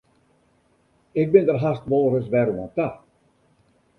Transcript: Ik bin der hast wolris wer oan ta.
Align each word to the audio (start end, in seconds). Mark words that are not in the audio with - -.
Ik 1.23 1.29
bin 1.33 1.45
der 1.49 1.59
hast 1.63 1.83
wolris 1.91 2.27
wer 2.33 2.49
oan 2.53 2.69
ta. 2.77 2.87